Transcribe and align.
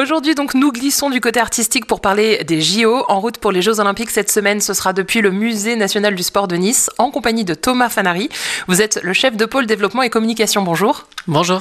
Aujourd'hui, 0.00 0.34
donc, 0.34 0.54
nous 0.54 0.72
glissons 0.72 1.10
du 1.10 1.20
côté 1.20 1.40
artistique 1.40 1.84
pour 1.84 2.00
parler 2.00 2.42
des 2.44 2.62
JO. 2.62 3.04
En 3.08 3.20
route 3.20 3.36
pour 3.36 3.52
les 3.52 3.60
Jeux 3.60 3.80
Olympiques 3.80 4.08
cette 4.08 4.32
semaine, 4.32 4.62
ce 4.62 4.72
sera 4.72 4.94
depuis 4.94 5.20
le 5.20 5.30
Musée 5.30 5.76
national 5.76 6.14
du 6.14 6.22
sport 6.22 6.48
de 6.48 6.56
Nice, 6.56 6.88
en 6.96 7.10
compagnie 7.10 7.44
de 7.44 7.52
Thomas 7.52 7.90
Fanari. 7.90 8.30
Vous 8.66 8.80
êtes 8.80 8.98
le 9.02 9.12
chef 9.12 9.36
de 9.36 9.44
pôle 9.44 9.66
développement 9.66 10.00
et 10.00 10.08
communication. 10.08 10.62
Bonjour. 10.62 11.06
Bonjour. 11.26 11.60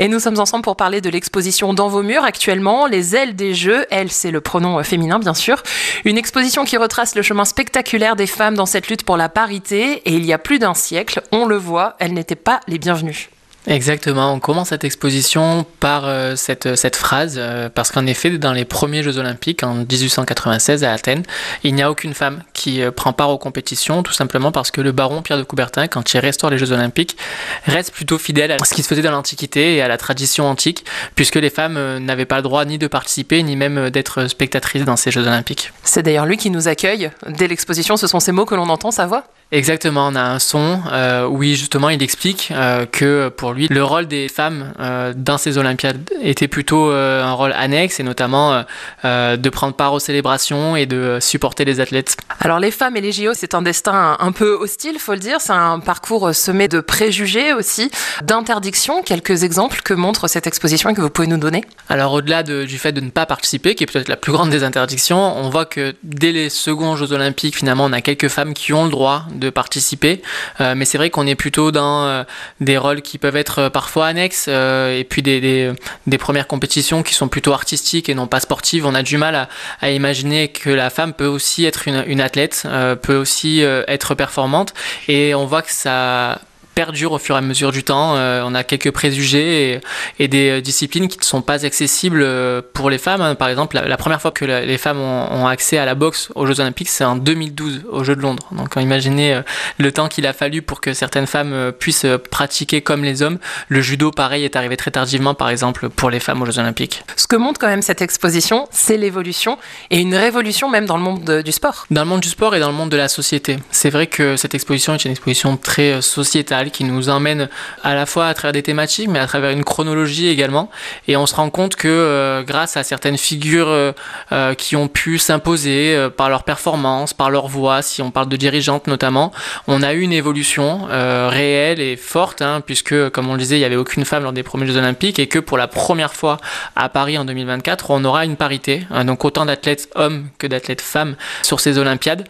Et 0.00 0.08
nous 0.08 0.18
sommes 0.18 0.40
ensemble 0.40 0.64
pour 0.64 0.74
parler 0.74 1.00
de 1.00 1.08
l'exposition 1.08 1.72
dans 1.72 1.86
vos 1.86 2.02
murs 2.02 2.24
actuellement, 2.24 2.88
Les 2.88 3.14
ailes 3.14 3.36
des 3.36 3.54
Jeux. 3.54 3.86
Elle, 3.92 4.10
c'est 4.10 4.32
le 4.32 4.40
pronom 4.40 4.82
féminin, 4.82 5.20
bien 5.20 5.34
sûr. 5.34 5.62
Une 6.04 6.18
exposition 6.18 6.64
qui 6.64 6.78
retrace 6.78 7.14
le 7.14 7.22
chemin 7.22 7.44
spectaculaire 7.44 8.16
des 8.16 8.26
femmes 8.26 8.56
dans 8.56 8.66
cette 8.66 8.88
lutte 8.88 9.04
pour 9.04 9.16
la 9.16 9.28
parité. 9.28 10.02
Et 10.04 10.14
il 10.14 10.26
y 10.26 10.32
a 10.32 10.38
plus 10.38 10.58
d'un 10.58 10.74
siècle, 10.74 11.22
on 11.30 11.46
le 11.46 11.56
voit, 11.56 11.94
elles 12.00 12.12
n'étaient 12.12 12.34
pas 12.34 12.58
les 12.66 12.80
bienvenues. 12.80 13.30
Exactement, 13.68 14.32
on 14.32 14.40
commence 14.40 14.70
cette 14.70 14.84
exposition 14.84 15.66
par 15.78 16.06
euh, 16.06 16.36
cette, 16.36 16.74
cette 16.74 16.96
phrase, 16.96 17.34
euh, 17.36 17.68
parce 17.68 17.92
qu'en 17.92 18.06
effet, 18.06 18.30
dans 18.38 18.54
les 18.54 18.64
premiers 18.64 19.02
Jeux 19.02 19.18
olympiques, 19.18 19.62
en 19.62 19.74
1896 19.74 20.84
à 20.84 20.92
Athènes, 20.92 21.22
il 21.64 21.74
n'y 21.74 21.82
a 21.82 21.90
aucune 21.90 22.14
femme 22.14 22.42
qui 22.54 22.80
euh, 22.82 22.90
prend 22.90 23.12
part 23.12 23.28
aux 23.28 23.36
compétitions, 23.36 24.02
tout 24.02 24.14
simplement 24.14 24.52
parce 24.52 24.70
que 24.70 24.80
le 24.80 24.92
baron 24.92 25.20
Pierre 25.20 25.36
de 25.36 25.42
Coubertin, 25.42 25.86
quand 25.86 26.14
il 26.14 26.18
restaure 26.18 26.48
les 26.48 26.56
Jeux 26.56 26.72
olympiques, 26.72 27.18
reste 27.66 27.92
plutôt 27.92 28.16
fidèle 28.16 28.52
à 28.52 28.56
ce 28.64 28.72
qui 28.72 28.82
se 28.82 28.88
faisait 28.88 29.02
dans 29.02 29.10
l'Antiquité 29.10 29.76
et 29.76 29.82
à 29.82 29.88
la 29.88 29.98
tradition 29.98 30.48
antique, 30.48 30.86
puisque 31.14 31.36
les 31.36 31.50
femmes 31.50 31.98
n'avaient 31.98 32.24
pas 32.24 32.36
le 32.36 32.42
droit 32.42 32.64
ni 32.64 32.78
de 32.78 32.86
participer, 32.86 33.42
ni 33.42 33.54
même 33.54 33.90
d'être 33.90 34.28
spectatrices 34.28 34.86
dans 34.86 34.96
ces 34.96 35.10
Jeux 35.10 35.26
olympiques. 35.26 35.74
C'est 35.84 36.02
d'ailleurs 36.02 36.24
lui 36.24 36.38
qui 36.38 36.48
nous 36.48 36.68
accueille. 36.68 37.10
Dès 37.26 37.46
l'exposition, 37.46 37.98
ce 37.98 38.06
sont 38.06 38.18
ces 38.18 38.32
mots 38.32 38.46
que 38.46 38.54
l'on 38.54 38.70
entend, 38.70 38.90
sa 38.90 39.04
voix? 39.04 39.24
Exactement, 39.50 40.08
on 40.08 40.14
a 40.14 40.20
un 40.20 40.38
son 40.38 40.82
euh, 40.92 41.26
où 41.26 41.42
justement 41.42 41.88
il 41.88 42.02
explique 42.02 42.50
euh, 42.52 42.84
que 42.84 43.30
pour 43.30 43.54
lui 43.54 43.66
le 43.68 43.82
rôle 43.82 44.06
des 44.06 44.28
femmes 44.28 44.74
euh, 44.78 45.14
dans 45.16 45.38
ces 45.38 45.56
Olympiades 45.56 45.98
était 46.20 46.48
plutôt 46.48 46.90
un 46.90 47.32
rôle 47.32 47.54
annexe 47.54 47.98
et 47.98 48.02
notamment 48.02 48.64
de 49.04 49.48
prendre 49.48 49.74
part 49.74 49.94
aux 49.94 50.00
célébrations 50.00 50.76
et 50.76 50.84
de 50.84 51.18
supporter 51.20 51.64
les 51.64 51.80
athlètes. 51.80 52.16
Alors 52.40 52.58
les 52.58 52.70
femmes 52.70 52.96
et 52.96 53.00
les 53.00 53.12
JO 53.12 53.32
c'est 53.32 53.54
un 53.54 53.62
destin 53.62 54.16
un 54.20 54.32
peu 54.32 54.52
hostile 54.52 54.98
faut 54.98 55.12
le 55.12 55.18
dire, 55.18 55.40
c'est 55.40 55.52
un 55.52 55.80
parcours 55.80 56.34
semé 56.34 56.68
de 56.68 56.80
préjugés 56.80 57.52
aussi, 57.54 57.90
d'interdictions, 58.22 59.02
quelques 59.02 59.44
exemples 59.44 59.80
que 59.82 59.94
montre 59.94 60.28
cette 60.28 60.46
exposition 60.46 60.90
et 60.90 60.94
que 60.94 61.00
vous 61.00 61.10
pouvez 61.10 61.28
nous 61.28 61.38
donner. 61.38 61.64
Alors 61.88 62.12
au-delà 62.12 62.42
de, 62.42 62.64
du 62.64 62.78
fait 62.78 62.92
de 62.92 63.00
ne 63.00 63.10
pas 63.10 63.24
participer, 63.24 63.74
qui 63.74 63.84
est 63.84 63.86
peut-être 63.86 64.08
la 64.08 64.16
plus 64.16 64.32
grande 64.32 64.50
des 64.50 64.64
interdictions, 64.64 65.36
on 65.38 65.48
voit 65.48 65.64
que 65.64 65.94
dès 66.02 66.32
les 66.32 66.50
seconds 66.50 66.96
Jeux 66.96 67.12
Olympiques 67.12 67.56
finalement 67.56 67.86
on 67.86 67.92
a 67.92 68.02
quelques 68.02 68.28
femmes 68.28 68.52
qui 68.52 68.72
ont 68.72 68.84
le 68.84 68.90
droit 68.90 69.24
de 69.37 69.37
participer. 69.50 70.22
Euh, 70.60 70.74
mais 70.76 70.84
c'est 70.84 70.98
vrai 70.98 71.10
qu'on 71.10 71.26
est 71.26 71.34
plutôt 71.34 71.70
dans 71.70 72.06
euh, 72.06 72.24
des 72.60 72.78
rôles 72.78 73.02
qui 73.02 73.18
peuvent 73.18 73.36
être 73.36 73.58
euh, 73.58 73.70
parfois 73.70 74.06
annexes 74.06 74.48
et 74.48 75.06
puis 75.08 75.22
des, 75.22 75.72
premières 76.18 76.48
compétitions 76.48 77.02
qui 77.02 77.14
sont 77.14 77.28
plutôt 77.28 77.52
artistiques 77.52 78.08
et 78.08 78.14
non 78.14 78.26
pas 78.26 78.40
sportives. 78.40 78.86
On 78.86 78.94
a 78.94 79.02
du 79.02 79.16
mal 79.18 79.48
à, 79.80 79.90
imaginer 79.90 80.48
que 80.48 80.70
la 80.70 80.90
femme 80.90 81.12
peut 81.12 81.26
aussi 81.26 81.64
être 81.64 81.86
une, 81.86 82.20
athlète, 82.20 82.66
peut 83.02 83.16
aussi 83.16 83.60
être 83.60 84.14
performante 84.14 84.74
et 85.06 85.34
on 85.34 85.46
voit 85.46 85.62
que 85.62 85.72
ça 85.72 86.40
perdure 86.78 87.10
au 87.10 87.18
fur 87.18 87.34
et 87.34 87.38
à 87.38 87.40
mesure 87.40 87.72
du 87.72 87.82
temps. 87.82 88.14
Euh, 88.14 88.40
on 88.46 88.54
a 88.54 88.62
quelques 88.62 88.92
préjugés 88.92 89.72
et, 89.72 89.80
et, 90.20 90.28
des 90.28 90.50
euh, 90.50 90.60
disciplines 90.60 91.08
qui 91.08 91.18
ne 91.18 91.24
sont 91.24 91.42
pas 91.42 91.66
accessibles 91.66 92.22
euh, 92.22 92.62
pour 92.72 92.88
les 92.88 92.98
femmes. 92.98 93.34
Par 93.34 93.48
exemple, 93.48 93.74
la, 93.74 93.88
la 93.88 93.96
première 93.96 94.22
fois 94.22 94.30
que 94.30 94.44
la, 94.44 94.64
les 94.64 94.78
femmes 94.78 95.00
ont, 95.00 95.26
ont, 95.32 95.48
accès 95.48 95.76
à 95.78 95.84
la 95.84 95.96
boxe 95.96 96.28
aux 96.36 96.46
Jeux 96.46 96.60
Olympiques, 96.60 96.88
c'est 96.88 97.02
en 97.02 97.16
2012 97.16 97.86
aux 97.90 98.04
Jeux 98.04 98.14
de 98.14 98.20
Londres. 98.20 98.46
Donc 98.52 98.76
imaginez 98.76 99.40
le 99.78 99.90
temps 99.90 100.06
qu'il 100.06 100.24
a 100.24 100.32
fallu 100.32 100.62
pour 100.62 100.80
que 100.80 100.94
certaines 100.94 101.26
femmes 101.26 101.72
puissent 101.76 102.06
pratiquer 102.30 102.80
comme 102.80 103.02
les 103.02 103.22
hommes. 103.22 103.38
Le 103.66 103.80
judo, 103.80 104.12
pareil, 104.12 104.44
est 104.44 104.54
arrivé 104.54 104.76
très 104.76 104.92
tardivement, 104.92 105.34
par 105.34 105.50
exemple, 105.50 105.88
pour 105.88 106.10
les 106.10 106.20
femmes 106.20 106.42
aux 106.42 106.46
Jeux 106.46 106.60
Olympiques. 106.60 107.02
Ce 107.16 107.26
que 107.26 107.34
montre 107.34 107.58
quand 107.58 107.66
même 107.66 107.82
cette 107.82 108.02
exposition, 108.02 108.68
c'est 108.70 108.98
l'évolution 108.98 109.58
et 109.90 109.98
une 109.98 110.14
révolution 110.14 110.70
même 110.70 110.86
dans 110.86 110.96
le 110.96 111.02
monde 111.02 111.24
de, 111.24 111.42
du 111.42 111.50
sport. 111.50 111.86
Dans 111.90 112.02
le 112.02 112.08
monde 112.08 112.20
du 112.20 112.28
sport 112.28 112.54
et 112.54 112.60
dans 112.60 112.70
le 112.70 112.76
monde 112.76 112.90
de 112.90 112.96
la 112.96 113.08
société. 113.08 113.58
C'est 113.72 113.90
vrai 113.90 114.06
que 114.06 114.36
cette 114.36 114.54
exposition 114.54 114.94
est 114.94 115.04
une 115.04 115.10
exposition 115.10 115.56
très 115.56 116.00
sociétale 116.02 116.67
qui 116.70 116.84
nous 116.84 117.08
emmène 117.08 117.48
à 117.82 117.94
la 117.94 118.06
fois 118.06 118.26
à 118.26 118.34
travers 118.34 118.52
des 118.52 118.62
thématiques, 118.62 119.08
mais 119.08 119.18
à 119.18 119.26
travers 119.26 119.50
une 119.50 119.64
chronologie 119.64 120.28
également. 120.28 120.70
Et 121.06 121.16
on 121.16 121.26
se 121.26 121.34
rend 121.34 121.50
compte 121.50 121.76
que 121.76 121.88
euh, 121.88 122.42
grâce 122.42 122.76
à 122.76 122.82
certaines 122.82 123.18
figures 123.18 123.68
euh, 123.68 123.92
euh, 124.32 124.54
qui 124.54 124.76
ont 124.76 124.88
pu 124.88 125.18
s'imposer 125.18 126.08
par 126.16 126.28
leur 126.30 126.44
performance, 126.44 127.14
par 127.14 127.30
leur 127.30 127.48
voix, 127.48 127.82
si 127.82 128.02
on 128.02 128.10
parle 128.10 128.28
de 128.28 128.36
dirigeantes 128.36 128.86
notamment, 128.86 129.32
on 129.66 129.82
a 129.82 129.92
eu 129.92 130.00
une 130.00 130.12
évolution 130.12 130.86
réelle 130.88 131.80
et 131.80 131.96
forte, 131.96 132.42
hein, 132.42 132.62
puisque, 132.64 133.10
comme 133.10 133.28
on 133.28 133.32
le 133.32 133.38
disait, 133.38 133.56
il 133.56 133.60
n'y 133.60 133.64
avait 133.64 133.76
aucune 133.76 134.04
femme 134.04 134.22
lors 134.22 134.32
des 134.32 134.42
premiers 134.42 134.66
Jeux 134.66 134.76
Olympiques 134.76 135.18
et 135.18 135.26
que 135.26 135.38
pour 135.38 135.58
la 135.58 135.66
première 135.66 136.14
fois 136.14 136.38
à 136.76 136.88
Paris 136.88 137.18
en 137.18 137.24
2024, 137.24 137.90
on 137.90 138.04
aura 138.04 138.24
une 138.24 138.36
parité, 138.36 138.86
hein, 138.90 139.04
donc 139.04 139.24
autant 139.24 139.44
d'athlètes 139.44 139.88
hommes 139.94 140.28
que 140.38 140.46
d'athlètes 140.46 140.80
femmes 140.80 141.16
sur 141.42 141.60
ces 141.60 141.78
Olympiades. 141.78 142.24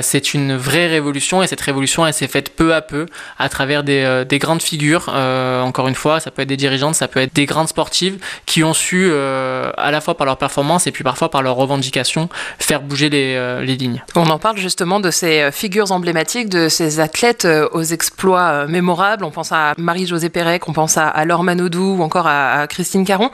C'est 0.00 0.34
une 0.34 0.56
vraie 0.56 0.86
révolution 0.86 1.42
et 1.42 1.46
cette 1.46 1.60
révolution, 1.60 2.06
elle 2.06 2.14
s'est 2.14 2.28
faite 2.28 2.54
peu 2.54 2.74
à 2.74 2.82
peu 2.82 3.06
à 3.38 3.48
travers 3.48 3.71
travers 3.72 3.84
des, 3.84 4.02
euh, 4.02 4.24
des 4.24 4.38
grandes 4.38 4.62
figures. 4.62 5.06
Euh, 5.08 5.62
encore 5.62 5.88
une 5.88 5.94
fois, 5.94 6.20
ça 6.20 6.30
peut 6.30 6.42
être 6.42 6.48
des 6.48 6.56
dirigeantes, 6.56 6.94
ça 6.94 7.08
peut 7.08 7.20
être 7.20 7.34
des 7.34 7.46
grandes 7.46 7.68
sportives 7.68 8.18
qui 8.44 8.62
ont 8.64 8.74
su, 8.74 9.08
euh, 9.10 9.70
à 9.78 9.90
la 9.90 10.00
fois 10.00 10.16
par 10.16 10.26
leur 10.26 10.36
performance 10.36 10.86
et 10.86 10.92
puis 10.92 11.04
parfois 11.04 11.30
par 11.30 11.42
leurs 11.42 11.56
revendications, 11.56 12.28
faire 12.58 12.82
bouger 12.82 13.08
les, 13.08 13.32
lignes. 13.62 14.02
On 14.16 14.28
en 14.28 14.38
parle 14.38 14.58
justement 14.58 15.00
de 15.00 15.10
ces 15.10 15.50
figures 15.50 15.92
emblématiques, 15.92 16.48
de 16.48 16.68
ces 16.68 17.00
athlètes 17.00 17.48
aux 17.72 17.82
exploits 17.82 18.66
mémorables. 18.66 19.24
On 19.24 19.30
pense 19.30 19.52
à 19.52 19.72
Marie-Josée 19.78 20.28
Pérec, 20.28 20.68
on 20.68 20.72
pense 20.72 20.98
à, 20.98 21.24
Laure 21.24 21.44
Manodou 21.44 21.96
ou 21.96 22.02
encore 22.02 22.26
à, 22.26 22.66
Christine 22.68 23.04
Caron. 23.04 23.30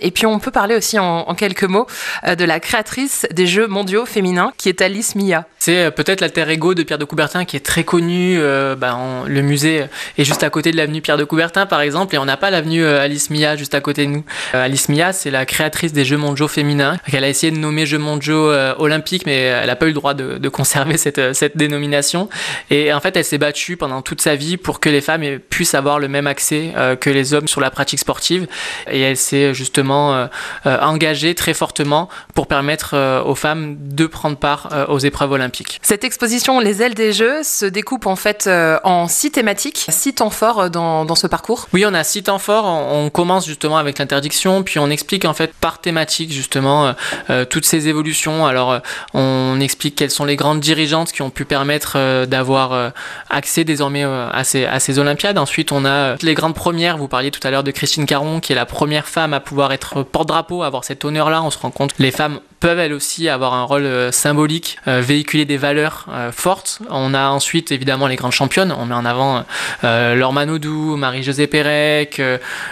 Et 0.00 0.10
puis 0.10 0.26
on 0.26 0.38
peut 0.38 0.50
parler 0.50 0.76
aussi 0.76 0.98
en, 0.98 1.34
quelques 1.34 1.64
mots 1.64 1.86
de 2.26 2.44
la 2.44 2.60
créatrice 2.60 3.26
des 3.32 3.46
Jeux 3.46 3.66
mondiaux 3.66 4.06
féminins 4.06 4.52
qui 4.56 4.68
est 4.68 4.80
Alice 4.80 5.14
Mia. 5.14 5.44
C'est 5.64 5.90
peut-être 5.92 6.20
l'alter 6.20 6.46
ego 6.50 6.74
de 6.74 6.82
Pierre 6.82 6.98
de 6.98 7.06
Coubertin 7.06 7.46
qui 7.46 7.56
est 7.56 7.64
très 7.64 7.84
connu. 7.84 8.36
Euh, 8.38 8.76
bah, 8.76 8.98
le 9.26 9.40
musée 9.40 9.86
est 10.18 10.24
juste 10.24 10.42
à 10.42 10.50
côté 10.50 10.72
de 10.72 10.76
l'avenue 10.76 11.00
Pierre 11.00 11.16
de 11.16 11.24
Coubertin, 11.24 11.64
par 11.64 11.80
exemple, 11.80 12.14
et 12.14 12.18
on 12.18 12.26
n'a 12.26 12.36
pas 12.36 12.50
l'avenue 12.50 12.84
euh, 12.84 13.00
Alice 13.00 13.30
Mia 13.30 13.56
juste 13.56 13.74
à 13.74 13.80
côté 13.80 14.04
de 14.04 14.10
nous. 14.10 14.24
Euh, 14.54 14.62
Alice 14.62 14.90
Mia, 14.90 15.14
c'est 15.14 15.30
la 15.30 15.46
créatrice 15.46 15.94
des 15.94 16.04
Jeux 16.04 16.18
mondiaux 16.18 16.48
féminins. 16.48 16.98
Elle 17.10 17.24
a 17.24 17.30
essayé 17.30 17.50
de 17.50 17.56
nommer 17.56 17.86
Jeux 17.86 17.96
mondiaux 17.96 18.52
olympiques, 18.76 19.24
mais 19.24 19.38
elle 19.38 19.68
n'a 19.68 19.76
pas 19.76 19.86
eu 19.86 19.88
le 19.88 19.94
droit 19.94 20.12
de, 20.12 20.48
conserver 20.50 20.96
cette, 20.98 21.56
dénomination. 21.56 22.28
Et 22.68 22.92
en 22.92 23.00
fait, 23.00 23.16
elle 23.16 23.24
s'est 23.24 23.38
battue 23.38 23.78
pendant 23.78 24.02
toute 24.02 24.20
sa 24.20 24.34
vie 24.34 24.58
pour 24.58 24.80
que 24.80 24.90
les 24.90 25.00
femmes 25.00 25.38
puissent 25.48 25.74
avoir 25.74 25.98
le 25.98 26.08
même 26.08 26.26
accès 26.26 26.74
que 27.00 27.08
les 27.08 27.32
hommes 27.32 27.48
sur 27.48 27.62
la 27.62 27.70
pratique 27.70 28.00
sportive. 28.00 28.46
Et 28.90 29.00
elle 29.00 29.16
s'est 29.16 29.54
justement 29.54 30.28
engagée 30.66 31.34
très 31.34 31.54
fortement 31.54 32.10
pour 32.34 32.48
permettre 32.48 33.22
aux 33.24 33.34
femmes 33.34 33.76
de 33.80 34.06
prendre 34.06 34.36
part 34.36 34.68
aux 34.88 34.98
épreuves 34.98 35.32
olympiques. 35.32 35.53
Cette 35.82 36.04
exposition 36.04 36.60
Les 36.60 36.82
ailes 36.82 36.94
des 36.94 37.12
Jeux 37.12 37.42
se 37.42 37.66
découpe 37.66 38.06
en 38.06 38.16
fait 38.16 38.48
en 38.84 39.08
six 39.08 39.30
thématiques 39.30 39.86
six 39.88 40.14
temps 40.14 40.30
forts 40.30 40.70
dans, 40.70 41.04
dans, 41.04 41.14
ce 41.14 41.26
parcours 41.26 41.68
Oui, 41.72 41.84
on 41.86 41.94
a 41.94 42.04
six 42.04 42.22
temps 42.22 42.38
forts. 42.38 42.66
On 42.66 43.10
commence 43.10 43.46
justement 43.46 43.78
avec 43.78 43.98
l'interdiction, 43.98 44.62
puis 44.62 44.78
on 44.78 44.90
explique 44.90 45.24
en 45.24 45.34
fait 45.34 45.52
par 45.54 45.80
thématique 45.80 46.32
justement 46.32 46.86
euh, 46.86 46.92
euh, 47.30 47.44
toutes 47.44 47.64
ces 47.64 47.88
évolutions. 47.88 48.46
Alors, 48.46 48.72
euh, 48.72 48.78
on 49.12 49.60
explique 49.60 49.96
quelles 49.96 50.10
sont 50.10 50.24
les 50.24 50.36
grandes 50.36 50.60
dirigeantes 50.60 51.12
qui 51.12 51.22
ont 51.22 51.30
pu 51.30 51.44
permettre 51.44 51.94
euh, 51.96 52.26
d'avoir 52.26 52.72
euh, 52.72 52.90
accès 53.30 53.64
désormais 53.64 54.04
euh, 54.04 54.28
à 54.30 54.44
ces, 54.44 54.64
à 54.64 54.80
ces 54.80 54.98
Olympiades. 54.98 55.38
Ensuite, 55.38 55.72
on 55.72 55.84
a 55.84 56.16
les 56.22 56.34
grandes 56.34 56.54
premières. 56.54 56.96
Vous 56.96 57.08
parliez 57.08 57.30
tout 57.30 57.46
à 57.46 57.50
l'heure 57.50 57.64
de 57.64 57.70
Christine 57.70 58.06
Caron, 58.06 58.40
qui 58.40 58.52
est 58.52 58.56
la 58.56 58.66
première 58.66 59.06
femme 59.06 59.34
à 59.34 59.40
pouvoir 59.40 59.72
être 59.72 60.02
porte-drapeau, 60.02 60.62
avoir 60.62 60.84
cet 60.84 61.04
honneur-là. 61.04 61.42
On 61.42 61.50
se 61.50 61.58
rend 61.58 61.70
compte 61.70 61.92
que 61.92 62.02
les 62.02 62.10
femmes 62.10 62.40
peuvent 62.64 62.78
elles 62.78 62.94
aussi 62.94 63.28
avoir 63.28 63.52
un 63.52 63.64
rôle 63.64 63.84
euh, 63.84 64.10
symbolique, 64.10 64.78
euh, 64.88 65.02
véhiculer 65.02 65.44
des 65.44 65.58
valeurs 65.58 66.06
euh, 66.08 66.32
fortes. 66.32 66.78
On 66.88 67.12
a 67.12 67.28
ensuite 67.28 67.70
évidemment 67.72 68.06
les 68.06 68.16
grandes 68.16 68.32
championnes. 68.32 68.74
On 68.78 68.86
met 68.86 68.94
en 68.94 69.04
avant 69.04 69.44
Laure 69.82 70.32
Manodou, 70.32 70.96
Marie-Josée 70.96 71.46
Pérec, 71.46 72.22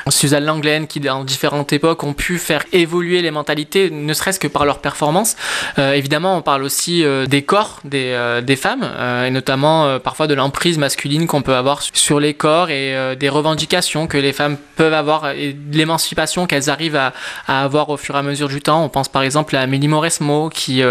Suzanne 0.09 0.47
Langlaine, 0.47 0.87
qui 0.87 0.99
dans 0.99 1.25
différentes 1.25 1.75
époques 1.75 2.05
ont 2.05 2.15
pu 2.15 2.39
faire 2.39 2.65
évoluer 2.73 3.21
les 3.21 3.31
mentalités, 3.31 3.91
ne 3.91 4.15
serait-ce 4.15 4.41
que 4.41 4.49
par 4.49 4.65
leur 4.65 4.79
performance. 4.79 5.37
Évidemment, 5.77 6.39
on 6.39 6.43
parle 6.43 6.63
aussi 6.63 7.05
des 7.29 7.43
corps 7.43 7.81
des, 7.85 8.57
femmes, 8.57 8.89
et 9.27 9.31
notamment 9.31 9.99
parfois 9.99 10.27
de 10.27 10.35
l'emprise 10.35 10.79
masculine 10.79 11.27
qu'on 11.27 11.43
peut 11.43 11.55
avoir 11.55 11.83
sur 11.83 12.19
les 12.19 12.35
corps 12.35 12.71
et 12.71 13.17
des 13.17 13.29
revendications 13.29 14.07
que 14.07 14.17
les 14.17 14.33
femmes 14.33 14.57
peuvent 14.77 14.95
avoir 14.95 15.31
et 15.31 15.53
de 15.53 15.77
l'émancipation 15.77 16.47
qu'elles 16.47 16.71
arrivent 16.71 16.97
à, 16.97 17.13
à, 17.47 17.63
avoir 17.63 17.91
au 17.91 17.97
fur 17.97 18.15
et 18.15 18.19
à 18.19 18.23
mesure 18.23 18.49
du 18.49 18.63
temps. 18.63 18.85
On 18.85 18.89
pense 18.89 19.09
par 19.09 19.23
exemple 19.23 19.55
à 19.57 19.61
Amélie 19.61 19.82
Mauresmo, 19.89 20.49
qui 20.49 20.83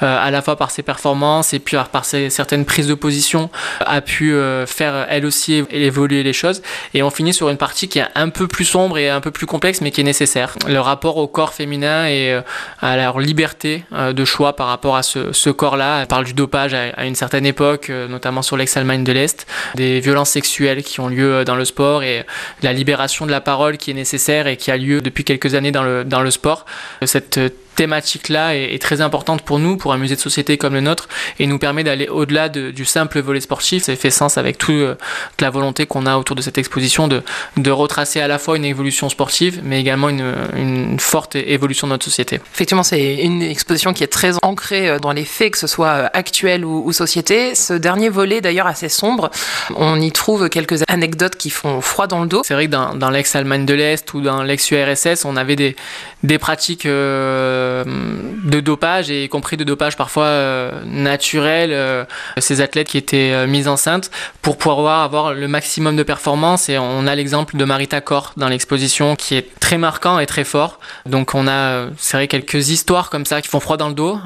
à 0.00 0.30
la 0.30 0.42
fois 0.42 0.56
par 0.56 0.70
ses 0.70 0.82
performances 0.82 1.54
et 1.54 1.58
puis 1.58 1.76
par 1.92 2.04
ses, 2.04 2.30
certaines 2.30 2.64
prises 2.64 2.86
de 2.86 2.94
position 2.94 3.50
a 3.84 4.00
pu 4.00 4.34
faire 4.66 5.06
elle 5.08 5.26
aussi 5.26 5.64
évoluer 5.70 6.22
les 6.22 6.32
choses. 6.32 6.62
Et 6.94 7.02
on 7.02 7.10
finit 7.10 7.34
sur 7.34 7.48
une 7.48 7.56
partie 7.56 7.88
qui 7.88 7.98
est 7.98 8.06
un 8.14 8.28
peu 8.28 8.48
plus 8.48 8.64
sombre 8.64 8.98
et 8.98 9.08
un 9.08 9.20
peu 9.20 9.30
plus 9.30 9.46
complexe, 9.46 9.80
mais 9.80 9.90
qui 9.90 10.00
est 10.00 10.04
nécessaire. 10.04 10.54
Le 10.66 10.80
rapport 10.80 11.16
au 11.16 11.26
corps 11.26 11.54
féminin 11.54 12.06
et 12.06 12.40
à 12.80 12.96
leur 12.96 13.18
liberté 13.20 13.84
de 13.92 14.24
choix 14.24 14.54
par 14.54 14.68
rapport 14.68 14.96
à 14.96 15.02
ce, 15.02 15.50
corps-là. 15.50 16.00
Elle 16.00 16.06
parle 16.06 16.24
du 16.24 16.34
dopage 16.34 16.74
à, 16.74 17.04
une 17.04 17.14
certaine 17.14 17.46
époque, 17.46 17.90
notamment 18.08 18.42
sur 18.42 18.56
l'ex-Allemagne 18.56 19.04
de 19.04 19.12
l'Est, 19.12 19.46
des 19.74 20.00
violences 20.00 20.30
sexuelles 20.30 20.82
qui 20.82 21.00
ont 21.00 21.08
lieu 21.08 21.44
dans 21.44 21.56
le 21.56 21.64
sport 21.64 22.02
et 22.02 22.24
la 22.62 22.72
libération 22.72 23.26
de 23.26 23.30
la 23.30 23.40
parole 23.40 23.76
qui 23.76 23.90
est 23.90 23.94
nécessaire 23.94 24.46
et 24.46 24.56
qui 24.56 24.70
a 24.70 24.76
lieu 24.76 25.00
depuis 25.00 25.24
quelques 25.24 25.54
années 25.54 25.72
dans 25.72 25.82
le, 25.82 26.04
dans 26.04 26.20
le 26.20 26.30
sport. 26.30 26.66
Cette 27.04 27.38
thématique-là 27.76 28.56
est, 28.56 28.82
très 28.82 29.00
importante 29.00 29.42
pour 29.42 29.58
nous, 29.58 29.76
pour 29.76 29.92
un 29.92 29.98
musée 29.98 30.16
de 30.16 30.20
société 30.20 30.58
comme 30.58 30.74
le 30.74 30.80
nôtre, 30.80 31.08
et 31.38 31.46
nous 31.46 31.58
permet 31.58 31.84
d'aller 31.84 32.08
au-delà 32.08 32.48
du 32.48 32.84
simple 32.84 33.20
volet 33.20 33.40
sportif. 33.40 33.84
Ça 33.84 33.94
fait 33.94 34.10
sens 34.10 34.38
avec 34.38 34.58
toute 34.58 34.74
euh, 34.74 34.94
la 35.40 35.50
volonté 35.50 35.86
qu'on 35.86 36.06
a 36.06 36.16
autour 36.16 36.34
de 36.36 36.42
cette 36.42 36.58
exposition 36.58 37.08
de, 37.08 37.22
de 37.56 37.70
retracer 37.70 38.20
à 38.20 38.28
la 38.28 38.38
fois 38.38 38.56
une 38.56 38.64
évolution 38.64 39.08
sportive, 39.08 39.60
mais 39.62 39.80
également 39.80 40.08
une, 40.08 40.34
une 40.56 40.98
forte 40.98 41.36
évolution 41.36 41.86
de 41.86 41.92
notre 41.92 42.04
société. 42.04 42.40
Effectivement, 42.54 42.82
c'est 42.82 43.16
une 43.16 43.42
exposition 43.42 43.92
qui 43.92 44.02
est 44.02 44.08
très 44.08 44.32
ancrée 44.42 44.88
euh, 44.88 44.98
dans 44.98 45.12
les 45.12 45.24
faits, 45.24 45.52
que 45.52 45.58
ce 45.58 45.66
soit 45.66 45.88
euh, 45.88 46.08
actuel 46.12 46.64
ou, 46.64 46.82
ou 46.84 46.92
société. 46.92 47.54
Ce 47.54 47.74
dernier 47.74 48.08
volet, 48.08 48.40
d'ailleurs, 48.40 48.66
assez 48.66 48.88
sombre, 48.88 49.30
on 49.76 50.00
y 50.00 50.10
trouve 50.12 50.48
quelques 50.48 50.82
anecdotes 50.88 51.36
qui 51.36 51.50
font 51.50 51.80
froid 51.80 52.06
dans 52.06 52.22
le 52.22 52.28
dos. 52.28 52.42
C'est 52.44 52.54
vrai 52.54 52.66
que 52.66 52.72
dans, 52.72 52.94
dans 52.94 53.10
l'ex-Allemagne 53.10 53.66
de 53.66 53.74
l'Est 53.74 54.12
ou 54.14 54.20
dans 54.20 54.42
l'ex-URSS, 54.42 55.24
on 55.24 55.36
avait 55.36 55.56
des, 55.56 55.76
des 56.22 56.38
pratiques... 56.38 56.86
Euh, 56.86 57.65
de 57.84 58.60
dopage, 58.60 59.10
et 59.10 59.24
y 59.24 59.28
compris 59.28 59.56
de 59.56 59.64
dopage 59.64 59.96
parfois 59.96 60.24
euh, 60.24 60.70
naturel, 60.84 61.70
euh, 61.72 62.04
ces 62.38 62.60
athlètes 62.60 62.88
qui 62.88 62.98
étaient 62.98 63.46
mis 63.46 63.68
enceintes 63.68 64.10
pour 64.42 64.56
pouvoir 64.58 65.02
avoir 65.02 65.34
le 65.34 65.48
maximum 65.48 65.96
de 65.96 66.02
performance. 66.02 66.68
Et 66.68 66.78
on 66.78 67.06
a 67.06 67.14
l'exemple 67.14 67.56
de 67.56 67.64
Marita 67.64 68.00
Kor 68.00 68.32
dans 68.36 68.48
l'exposition 68.48 69.16
qui 69.16 69.34
est 69.34 69.48
très 69.60 69.78
marquant 69.78 70.18
et 70.18 70.26
très 70.26 70.44
fort. 70.44 70.78
Donc 71.06 71.34
on 71.34 71.48
a, 71.48 71.86
c'est 71.98 72.16
vrai, 72.16 72.28
quelques 72.28 72.70
histoires 72.70 73.10
comme 73.10 73.24
ça 73.24 73.40
qui 73.42 73.48
font 73.48 73.60
froid 73.60 73.76
dans 73.76 73.88
le 73.88 73.94
dos, 73.94 74.18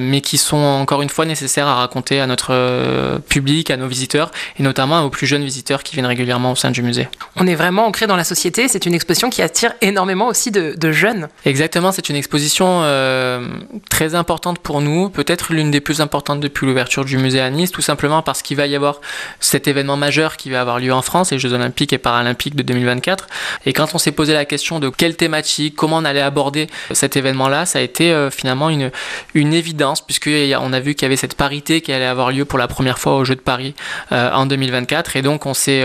mais 0.00 0.20
qui 0.20 0.38
sont 0.38 0.56
encore 0.56 1.02
une 1.02 1.10
fois 1.10 1.24
nécessaires 1.24 1.66
à 1.66 1.74
raconter 1.76 2.20
à 2.20 2.26
notre 2.26 3.18
public, 3.28 3.70
à 3.70 3.76
nos 3.76 3.88
visiteurs, 3.88 4.30
et 4.58 4.62
notamment 4.62 5.02
aux 5.02 5.10
plus 5.10 5.26
jeunes 5.26 5.44
visiteurs 5.44 5.82
qui 5.82 5.94
viennent 5.94 6.06
régulièrement 6.06 6.52
au 6.52 6.56
sein 6.56 6.70
du 6.70 6.82
musée. 6.82 7.08
On 7.36 7.46
est 7.46 7.54
vraiment 7.54 7.86
ancré 7.86 8.06
dans 8.06 8.16
la 8.16 8.24
société, 8.24 8.68
c'est 8.68 8.86
une 8.86 8.94
exposition 8.94 9.30
qui 9.30 9.42
attire 9.42 9.72
énormément 9.80 10.28
aussi 10.28 10.50
de, 10.50 10.74
de 10.76 10.92
jeunes. 10.92 11.28
Exactement, 11.44 11.92
c'est 11.92 12.08
une 12.08 12.16
exposition 12.16 12.51
euh, 12.60 13.46
très 13.90 14.14
importante 14.14 14.58
pour 14.58 14.80
nous, 14.80 15.08
peut-être 15.08 15.52
l'une 15.52 15.70
des 15.70 15.80
plus 15.80 16.00
importantes 16.00 16.40
depuis 16.40 16.66
l'ouverture 16.66 17.04
du 17.04 17.16
musée 17.18 17.40
à 17.40 17.50
Nice, 17.50 17.70
tout 17.70 17.82
simplement 17.82 18.22
parce 18.22 18.42
qu'il 18.42 18.56
va 18.56 18.66
y 18.66 18.76
avoir 18.76 19.00
cet 19.40 19.68
événement 19.68 19.96
majeur 19.96 20.36
qui 20.36 20.50
va 20.50 20.60
avoir 20.60 20.78
lieu 20.78 20.92
en 20.92 21.02
France, 21.02 21.32
les 21.32 21.38
Jeux 21.38 21.52
Olympiques 21.52 21.92
et 21.92 21.98
Paralympiques 21.98 22.54
de 22.54 22.62
2024. 22.62 23.26
Et 23.66 23.72
quand 23.72 23.94
on 23.94 23.98
s'est 23.98 24.12
posé 24.12 24.32
la 24.32 24.44
question 24.44 24.80
de 24.80 24.88
quelle 24.88 25.16
thématique, 25.16 25.76
comment 25.76 25.98
on 25.98 26.04
allait 26.04 26.20
aborder 26.20 26.68
cet 26.92 27.16
événement-là, 27.16 27.66
ça 27.66 27.78
a 27.78 27.82
été 27.82 28.12
euh, 28.12 28.30
finalement 28.30 28.70
une, 28.70 28.90
une 29.34 29.54
évidence, 29.54 30.00
puisqu'on 30.00 30.72
a 30.72 30.80
vu 30.80 30.94
qu'il 30.94 31.02
y 31.02 31.06
avait 31.06 31.16
cette 31.16 31.36
parité 31.36 31.80
qui 31.80 31.92
allait 31.92 32.04
avoir 32.04 32.30
lieu 32.30 32.44
pour 32.44 32.58
la 32.58 32.68
première 32.68 32.98
fois 32.98 33.16
aux 33.16 33.24
Jeux 33.24 33.36
de 33.36 33.40
Paris 33.40 33.74
euh, 34.12 34.30
en 34.32 34.46
2024. 34.46 35.16
Et 35.16 35.22
donc 35.22 35.46
on 35.46 35.54
s'est 35.54 35.84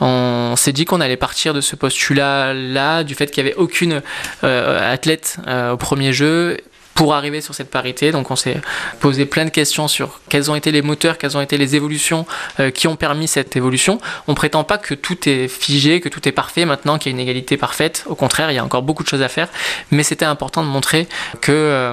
on 0.00 0.54
s'est 0.56 0.72
dit 0.72 0.84
qu'on 0.84 1.00
allait 1.00 1.16
partir 1.16 1.54
de 1.54 1.60
ce 1.60 1.76
postulat-là, 1.76 3.04
du 3.04 3.14
fait 3.14 3.30
qu'il 3.30 3.44
n'y 3.44 3.50
avait 3.50 3.58
aucune 3.58 4.02
athlète 4.42 5.38
au 5.46 5.76
premier 5.76 6.05
jeu 6.12 6.58
pour 6.96 7.14
arriver 7.14 7.40
sur 7.42 7.54
cette 7.54 7.70
parité. 7.70 8.10
Donc 8.10 8.32
on 8.32 8.36
s'est 8.36 8.60
posé 8.98 9.26
plein 9.26 9.44
de 9.44 9.50
questions 9.50 9.86
sur 9.86 10.20
quels 10.28 10.50
ont 10.50 10.56
été 10.56 10.72
les 10.72 10.82
moteurs, 10.82 11.18
quelles 11.18 11.36
ont 11.36 11.40
été 11.42 11.58
les 11.58 11.76
évolutions 11.76 12.26
euh, 12.58 12.70
qui 12.70 12.88
ont 12.88 12.96
permis 12.96 13.28
cette 13.28 13.54
évolution. 13.54 14.00
On 14.26 14.34
prétend 14.34 14.64
pas 14.64 14.78
que 14.78 14.94
tout 14.94 15.28
est 15.28 15.46
figé, 15.46 16.00
que 16.00 16.08
tout 16.08 16.26
est 16.26 16.32
parfait 16.32 16.64
maintenant, 16.64 16.98
qu'il 16.98 17.12
y 17.12 17.14
a 17.14 17.16
une 17.16 17.20
égalité 17.20 17.58
parfaite. 17.58 18.04
Au 18.06 18.14
contraire, 18.14 18.50
il 18.50 18.54
y 18.54 18.58
a 18.58 18.64
encore 18.64 18.82
beaucoup 18.82 19.04
de 19.04 19.08
choses 19.08 19.22
à 19.22 19.28
faire. 19.28 19.48
Mais 19.90 20.02
c'était 20.02 20.24
important 20.24 20.62
de 20.62 20.68
montrer 20.68 21.06
que 21.42 21.52
euh, 21.52 21.92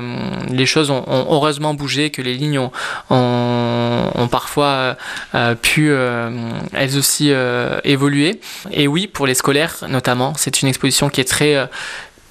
les 0.49 0.65
choses 0.65 0.89
ont, 0.89 1.03
heureusement 1.07 1.73
bougé, 1.73 2.09
que 2.09 2.21
les 2.21 2.35
lignes 2.35 2.59
ont, 2.59 2.71
ont, 3.09 4.27
parfois 4.31 4.95
euh, 5.35 5.55
pu 5.55 5.91
elles 5.91 6.97
aussi 6.97 7.31
évoluer. 7.83 8.39
Et 8.71 8.87
oui, 8.87 9.07
pour 9.07 9.27
les 9.27 9.33
scolaires 9.33 9.75
notamment, 9.89 10.33
c'est 10.37 10.61
une 10.61 10.69
exposition 10.69 11.09
qui 11.09 11.19
est 11.19 11.25
très 11.25 11.67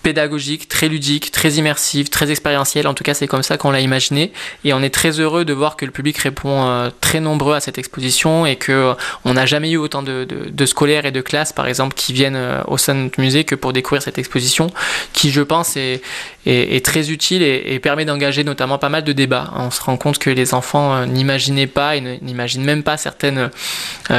pédagogique, 0.02 0.68
très 0.68 0.88
ludique, 0.88 1.30
très 1.30 1.52
immersive, 1.52 2.08
très 2.08 2.30
expérientielle. 2.30 2.86
En 2.86 2.94
tout 2.94 3.04
cas, 3.04 3.14
c'est 3.14 3.26
comme 3.26 3.42
ça 3.42 3.56
qu'on 3.56 3.70
l'a 3.70 3.80
imaginé. 3.80 4.32
Et 4.64 4.72
on 4.72 4.82
est 4.82 4.90
très 4.90 5.20
heureux 5.20 5.44
de 5.44 5.52
voir 5.52 5.76
que 5.76 5.84
le 5.84 5.92
public 5.92 6.18
répond 6.18 6.66
euh, 6.66 6.90
très 7.00 7.20
nombreux 7.20 7.54
à 7.54 7.60
cette 7.60 7.78
exposition 7.78 8.44
et 8.44 8.56
que 8.56 8.72
euh, 8.72 8.94
on 9.24 9.34
n'a 9.34 9.46
jamais 9.46 9.70
eu 9.70 9.76
autant 9.76 10.02
de, 10.02 10.26
scolaires 10.66 11.06
et 11.06 11.12
de 11.12 11.20
classes, 11.20 11.52
par 11.52 11.66
exemple, 11.66 11.94
qui 11.94 12.12
viennent 12.12 12.36
euh, 12.36 12.60
au 12.66 12.78
sein 12.78 12.94
de 12.94 13.00
notre 13.00 13.20
musée 13.20 13.44
que 13.44 13.54
pour 13.54 13.72
découvrir 13.72 14.02
cette 14.02 14.18
exposition, 14.18 14.68
qui, 15.12 15.30
je 15.30 15.40
pense, 15.40 15.76
est, 15.76 16.02
très 16.84 17.10
utile 17.10 17.42
et, 17.42 17.78
permet 17.78 18.04
d'engager 18.04 18.42
notamment 18.42 18.78
pas 18.78 18.88
mal 18.88 19.04
de 19.04 19.12
débats. 19.12 19.52
On 19.56 19.70
se 19.70 19.80
rend 19.80 19.96
compte 19.96 20.18
que 20.18 20.30
les 20.30 20.54
enfants 20.54 21.06
n'imaginaient 21.06 21.68
pas 21.68 21.96
et 21.96 22.00
n'imaginent 22.00 22.64
même 22.64 22.82
pas 22.82 22.96
certaines 22.96 23.50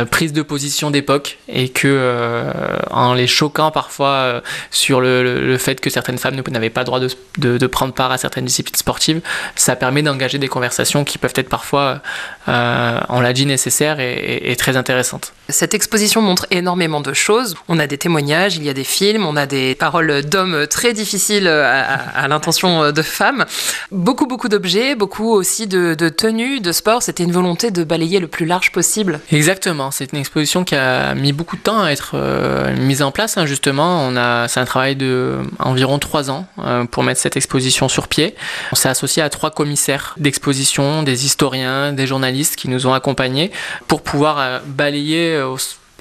prises 0.10 0.32
de 0.32 0.42
position 0.42 0.90
d'époque 0.92 1.38
et 1.50 1.70
que 1.70 2.46
en 2.92 3.14
les 3.14 3.28
choquant 3.28 3.72
parfois 3.72 4.42
sur 4.72 5.02
le 5.02 5.58
fait 5.58 5.73
que 5.80 5.90
certaines 5.90 6.18
femmes 6.18 6.36
n'avaient 6.50 6.70
pas 6.70 6.82
le 6.82 6.86
droit 6.86 7.00
de, 7.00 7.68
prendre 7.68 7.94
part 7.94 8.12
à 8.12 8.18
certaines 8.18 8.46
disciplines 8.46 8.76
sportives, 8.76 9.22
ça 9.56 9.76
permet 9.76 10.02
d'engager 10.02 10.38
des 10.38 10.48
conversations 10.48 11.04
qui 11.04 11.18
peuvent 11.18 11.34
être 11.36 11.50
parfois, 11.50 12.02
euh, 12.48 13.00
on 13.10 13.22
l'a 13.22 13.34
dit, 13.34 13.46
nécessaires 13.46 14.00
et, 14.00 14.56
très 14.58 14.78
intéressantes. 14.78 15.34
Cette 15.50 15.74
exposition 15.74 16.22
montre 16.22 16.46
énormément 16.52 17.02
de 17.02 17.14
choses. 17.14 17.56
On 17.68 17.80
a 17.80 17.88
des 17.88 17.98
témoignages, 17.98 18.56
il 18.56 18.64
y 18.64 18.70
a 18.70 18.74
des 18.74 18.84
films, 18.84 19.26
on 19.26 19.36
a 19.36 19.46
des 19.46 19.76
paroles 19.76 20.24
d'hommes 20.24 20.68
très 20.68 20.94
difficiles 20.94 21.48
à, 21.48 22.28
l'intention 22.28 22.92
de 22.92 23.02
femmes. 23.02 23.46
Beaucoup, 23.92 24.28
beaucoup 24.28 24.48
d'objets, 24.48 24.96
beaucoup 24.96 25.32
aussi 25.32 25.68
de, 25.68 26.10
tenues, 26.10 26.60
de 26.60 26.72
sport. 26.72 27.02
C'était 27.02 27.24
une 27.24 27.32
volonté 27.32 27.72
de 27.72 27.84
balayer 27.84 28.20
le 28.20 28.28
plus 28.28 28.46
large 28.46 28.72
possible. 28.72 29.20
Exactement. 29.32 29.92
C'est 29.92 30.14
une 30.14 30.20
exposition 30.20 30.64
qui 30.64 30.76
a 30.76 31.16
mis 31.16 31.34
beaucoup 31.34 31.58
de 31.58 31.62
temps 31.62 31.82
à 31.82 31.92
être 31.92 32.12
euh, 32.16 32.76
mise 32.78 33.02
en 33.02 33.12
place. 33.12 33.38
Hein, 33.38 33.46
justement, 33.46 34.06
on 34.08 34.16
a, 34.16 34.48
c'est 34.48 34.60
un 34.60 34.66
travail 34.66 34.96
de 34.96 35.38
environ 35.64 36.00
trois 36.00 36.30
ans 36.30 36.46
euh, 36.60 36.86
pour 36.86 37.04
mettre 37.04 37.20
cette 37.20 37.38
exposition 37.38 37.88
sur 37.90 38.08
pied. 38.08 38.36
On 38.72 38.76
s'est 38.76 38.90
associé 38.90 39.22
à 39.22 39.30
trois 39.30 39.52
commissaires 39.52 40.16
d'exposition, 40.18 41.04
des 41.04 41.26
historiens, 41.26 41.94
des 41.94 42.08
journalistes 42.08 42.56
qui 42.56 42.70
nous 42.70 42.88
ont 42.88 42.94
accompagnés 42.94 43.52
pour 43.88 44.02
pouvoir 44.02 44.40
euh, 44.40 44.60
balayer 44.66 45.36
euh, 45.36 45.56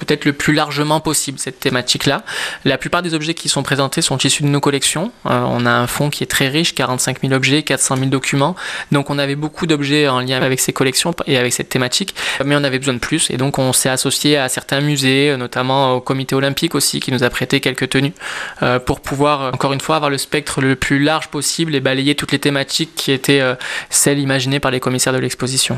peut-être 0.05 0.25
le 0.25 0.33
plus 0.33 0.53
largement 0.53 0.99
possible 0.99 1.39
cette 1.39 1.59
thématique-là. 1.59 2.23
La 2.65 2.77
plupart 2.77 3.01
des 3.01 3.13
objets 3.13 3.33
qui 3.33 3.49
sont 3.49 3.63
présentés 3.63 4.01
sont 4.01 4.17
issus 4.17 4.43
de 4.43 4.47
nos 4.47 4.59
collections. 4.59 5.11
Euh, 5.25 5.43
on 5.47 5.65
a 5.65 5.71
un 5.71 5.87
fonds 5.87 6.09
qui 6.09 6.23
est 6.23 6.27
très 6.27 6.47
riche, 6.47 6.75
45 6.75 7.21
000 7.21 7.33
objets, 7.33 7.63
400 7.63 7.97
000 7.97 8.07
documents. 8.09 8.55
Donc 8.91 9.09
on 9.09 9.17
avait 9.17 9.35
beaucoup 9.35 9.67
d'objets 9.67 10.07
en 10.07 10.19
lien 10.19 10.41
avec 10.41 10.59
ces 10.59 10.73
collections 10.73 11.13
et 11.27 11.37
avec 11.37 11.53
cette 11.53 11.69
thématique, 11.69 12.15
mais 12.43 12.55
on 12.55 12.63
avait 12.63 12.79
besoin 12.79 12.93
de 12.93 12.99
plus. 12.99 13.29
Et 13.29 13.37
donc 13.37 13.59
on 13.59 13.73
s'est 13.73 13.89
associé 13.89 14.37
à 14.37 14.49
certains 14.49 14.81
musées, 14.81 15.35
notamment 15.37 15.93
au 15.93 16.01
comité 16.01 16.35
olympique 16.35 16.75
aussi, 16.75 16.99
qui 16.99 17.11
nous 17.11 17.23
a 17.23 17.29
prêté 17.29 17.59
quelques 17.59 17.89
tenues, 17.89 18.13
euh, 18.61 18.79
pour 18.79 19.01
pouvoir, 19.01 19.53
encore 19.53 19.73
une 19.73 19.81
fois, 19.81 19.95
avoir 19.97 20.09
le 20.09 20.17
spectre 20.17 20.61
le 20.61 20.75
plus 20.75 20.99
large 20.99 21.29
possible 21.29 21.75
et 21.75 21.79
balayer 21.79 22.15
toutes 22.15 22.31
les 22.31 22.39
thématiques 22.39 22.95
qui 22.95 23.11
étaient 23.11 23.41
euh, 23.41 23.55
celles 23.89 24.19
imaginées 24.19 24.59
par 24.59 24.71
les 24.71 24.79
commissaires 24.79 25.13
de 25.13 25.19
l'exposition. 25.19 25.77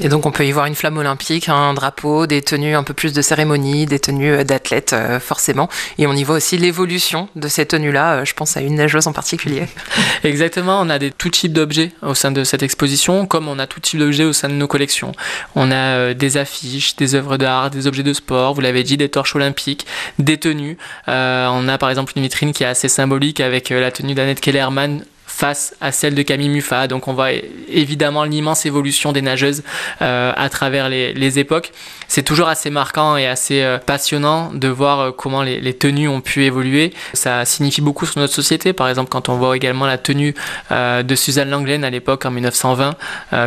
Et 0.00 0.08
donc 0.08 0.26
on 0.26 0.32
peut 0.32 0.44
y 0.44 0.50
voir 0.50 0.66
une 0.66 0.74
flamme 0.74 0.96
olympique, 0.96 1.48
un 1.48 1.72
drapeau, 1.72 2.26
des 2.26 2.42
tenues 2.42 2.74
un 2.74 2.82
peu 2.82 2.94
plus 2.94 3.12
de 3.12 3.22
cérémonie, 3.22 3.86
des 3.86 4.00
tenues 4.00 4.32
euh, 4.32 4.44
d'athlètes 4.44 4.92
euh, 4.92 5.20
forcément. 5.20 5.68
Et 5.98 6.08
on 6.08 6.12
y 6.14 6.24
voit 6.24 6.36
aussi 6.36 6.58
l'évolution 6.58 7.28
de 7.36 7.46
ces 7.46 7.64
tenues-là. 7.64 8.14
Euh, 8.14 8.24
je 8.24 8.34
pense 8.34 8.56
à 8.56 8.60
une 8.60 8.74
nageuse 8.74 9.06
en 9.06 9.12
particulier. 9.12 9.66
Exactement, 10.24 10.80
on 10.80 10.90
a 10.90 10.98
des, 10.98 11.12
tout 11.12 11.30
type 11.30 11.52
d'objets 11.52 11.92
au 12.02 12.14
sein 12.14 12.32
de 12.32 12.42
cette 12.42 12.64
exposition, 12.64 13.26
comme 13.26 13.46
on 13.46 13.60
a 13.60 13.68
tout 13.68 13.78
type 13.78 14.00
d'objets 14.00 14.24
au 14.24 14.32
sein 14.32 14.48
de 14.48 14.54
nos 14.54 14.66
collections. 14.66 15.12
On 15.54 15.70
a 15.70 16.12
des 16.12 16.36
affiches, 16.38 16.96
des 16.96 17.14
œuvres 17.14 17.36
d'art, 17.36 17.70
des 17.70 17.86
objets 17.86 18.02
de 18.02 18.12
sport, 18.12 18.54
vous 18.54 18.60
l'avez 18.60 18.82
dit, 18.82 18.96
des 18.96 19.08
torches 19.08 19.36
olympiques, 19.36 19.86
des 20.18 20.38
tenues. 20.38 20.76
on 21.06 21.68
a 21.68 21.78
par 21.78 21.90
exemple 21.90 22.12
une 22.16 22.22
vitrine 22.22 22.52
qui 22.52 22.64
est 22.64 22.66
assez 22.66 22.88
symbolique 22.88 23.40
avec 23.40 23.70
la 23.70 23.90
tenue 23.90 24.14
d'Annette 24.14 24.40
Kellerman 24.40 25.04
face 25.34 25.74
à 25.80 25.90
celle 25.90 26.14
de 26.14 26.22
Camille 26.22 26.48
Muffat. 26.48 26.86
Donc 26.86 27.08
on 27.08 27.12
voit 27.12 27.32
évidemment 27.68 28.22
l'immense 28.22 28.66
évolution 28.66 29.10
des 29.10 29.20
nageuses 29.20 29.64
euh, 30.00 30.32
à 30.36 30.48
travers 30.48 30.88
les, 30.88 31.38
époques. 31.38 31.72
C'est 32.06 32.22
toujours 32.22 32.46
assez 32.46 32.70
marquant 32.70 33.16
et 33.16 33.26
assez 33.26 33.62
euh, 33.62 33.78
passionnant 33.78 34.52
de 34.54 34.68
voir 34.68 35.00
euh, 35.00 35.10
comment 35.10 35.42
les, 35.42 35.74
tenues 35.74 36.06
ont 36.06 36.20
pu 36.20 36.44
évoluer. 36.44 36.92
Ça 37.14 37.44
signifie 37.44 37.80
beaucoup 37.80 38.06
sur 38.06 38.20
notre 38.20 38.32
société. 38.32 38.72
Par 38.72 38.88
exemple, 38.88 39.10
quand 39.10 39.28
on 39.28 39.34
voit 39.36 39.56
également 39.56 39.86
la 39.86 39.98
tenue 39.98 40.34
de 40.70 41.14
Suzanne 41.16 41.50
Langlaine 41.50 41.82
à 41.82 41.90
l'époque 41.90 42.24
en 42.26 42.30
1920, 42.30 42.94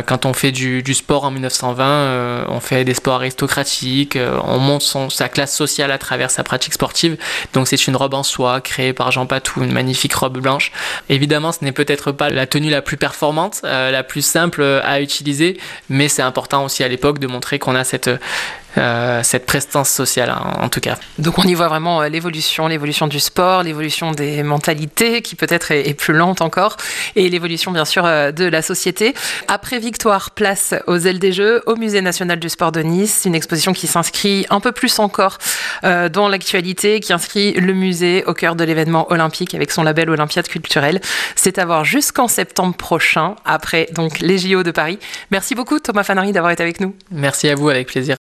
quand 0.06 0.26
on 0.26 0.34
fait 0.34 0.52
du, 0.52 0.94
sport 0.94 1.24
en 1.24 1.30
1920, 1.30 2.46
on 2.48 2.60
fait 2.60 2.84
des 2.84 2.94
sports 2.94 3.14
aristocratiques, 3.14 4.18
on 4.44 4.58
monte 4.58 4.82
sa 5.10 5.28
classe 5.28 5.56
sociale 5.56 5.90
à 5.90 5.98
travers 5.98 6.30
sa 6.30 6.44
pratique 6.44 6.74
sportive. 6.74 7.16
Donc 7.54 7.68
c'est 7.68 7.86
une 7.86 7.96
robe 7.96 8.14
en 8.14 8.22
soie 8.22 8.60
créée 8.60 8.92
par 8.92 9.10
Jean 9.10 9.26
Patou, 9.26 9.62
une 9.62 9.72
magnifique 9.72 10.14
robe 10.14 10.38
blanche. 10.38 10.72
Évidemment, 11.08 11.52
ce 11.52 11.64
n'est 11.64 11.72
peut-être 11.78 12.10
pas 12.10 12.28
la 12.28 12.46
tenue 12.46 12.70
la 12.70 12.82
plus 12.82 12.96
performante, 12.96 13.60
la 13.62 14.02
plus 14.02 14.22
simple 14.22 14.62
à 14.82 15.00
utiliser, 15.00 15.58
mais 15.88 16.08
c'est 16.08 16.22
important 16.22 16.64
aussi 16.64 16.82
à 16.82 16.88
l'époque 16.88 17.20
de 17.20 17.28
montrer 17.28 17.60
qu'on 17.60 17.76
a 17.76 17.84
cette 17.84 18.10
euh, 18.76 19.22
cette 19.22 19.46
prestance 19.46 19.88
sociale 19.88 20.28
hein, 20.28 20.52
en, 20.60 20.68
tout 20.68 20.80
cas. 20.80 20.98
Donc 21.18 21.38
on 21.38 21.44
y 21.44 21.54
voit 21.54 21.68
vraiment 21.68 22.02
euh, 22.02 22.08
l'évolution, 22.08 22.68
l'évolution 22.68 23.06
du 23.06 23.18
sport, 23.18 23.62
l'évolution 23.62 24.12
des 24.12 24.42
mentalités 24.42 25.22
qui 25.22 25.36
peut-être 25.36 25.72
est, 25.72 25.94
plus 25.94 26.12
lente 26.12 26.42
encore 26.42 26.76
et 27.16 27.30
l'évolution 27.30 27.72
bien 27.72 27.86
sûr 27.86 28.04
euh, 28.04 28.30
de 28.30 28.44
la 28.44 28.60
société. 28.60 29.14
Après 29.48 29.78
victoire, 29.78 30.32
place 30.32 30.74
aux 30.86 30.98
ailes 30.98 31.18
des 31.18 31.32
Jeux 31.32 31.62
au 31.64 31.76
Musée 31.76 32.02
national 32.02 32.38
du 32.38 32.50
sport 32.50 32.70
de 32.70 32.80
Nice, 32.80 33.22
une 33.24 33.34
exposition 33.34 33.72
qui 33.72 33.86
s'inscrit 33.86 34.46
un 34.50 34.60
peu 34.60 34.72
plus 34.72 34.98
encore 34.98 35.38
dans 35.82 36.28
l'actualité, 36.28 37.00
qui 37.00 37.12
inscrit 37.12 37.52
le 37.52 37.72
musée 37.72 38.24
au 38.26 38.34
cœur 38.34 38.56
de 38.56 38.64
l'événement 38.64 39.10
olympique 39.12 39.54
avec 39.54 39.70
son 39.70 39.82
label 39.82 40.10
Olympiade 40.10 40.48
culturelle. 40.48 41.00
C'est 41.36 41.58
à 41.58 41.64
voir 41.64 41.84
jusqu'en 41.84 42.28
septembre 42.28 42.76
prochain 42.76 43.36
après 43.44 43.88
donc 43.94 44.20
les 44.20 44.38
JO 44.38 44.62
de 44.62 44.70
Paris. 44.70 44.98
Merci 45.30 45.54
beaucoup 45.54 45.78
Thomas 45.78 46.02
Fanary 46.02 46.32
d'avoir 46.32 46.52
été 46.52 46.62
avec 46.62 46.80
nous. 46.80 46.94
Merci 47.10 47.48
à 47.48 47.54
vous 47.54 47.68
avec 47.68 47.86
plaisir. 47.86 48.16